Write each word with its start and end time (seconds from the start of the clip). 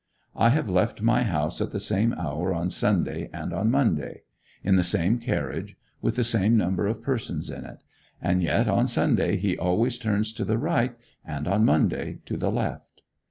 I 0.35 0.49
have 0.49 0.67
left 0.67 1.03
my 1.03 1.21
house 1.21 1.61
at 1.61 1.69
the 1.71 1.79
same 1.79 2.13
hour 2.13 2.51
on 2.55 2.71
Sunday 2.71 3.29
and 3.31 3.53
on 3.53 3.69
Monday, 3.69 4.23
in 4.63 4.75
the 4.75 4.83
same 4.83 5.19
carriage, 5.19 5.75
with 6.01 6.15
the 6.15 6.23
same 6.23 6.57
number 6.57 6.87
of 6.87 7.03
persons 7.03 7.51
in 7.51 7.65
it; 7.65 7.83
and 8.19 8.41
yet 8.41 8.67
on 8.67 8.87
Sunday 8.87 9.35
he 9.37 9.55
always 9.55 9.99
turns 9.99 10.33
to 10.33 10.43
the 10.43 10.57
right, 10.57 10.95
and 11.23 11.47
on 11.47 11.65
Monday 11.65 12.17
to 12.25 12.35
the 12.35 12.49
left. 12.49 13.03